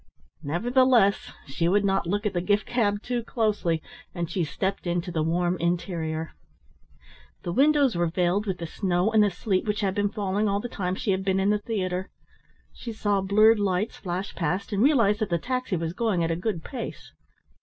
[0.41, 3.83] Nevertheless, she would not look at the gift cab too closely,
[4.15, 6.31] and she stepped into the warm interior.
[7.43, 10.59] The windows were veiled with the snow and the sleet which had been falling all
[10.59, 12.09] the time she had been in the theatre.
[12.73, 16.35] She saw blurred lights flash past, and realised that the taxi was going at a
[16.35, 17.11] good pace.